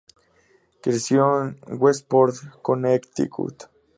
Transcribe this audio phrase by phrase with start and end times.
[0.81, 3.69] Creció en Westport, Connecticut.